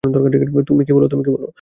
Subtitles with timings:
[0.67, 1.47] তুমি কী বলো?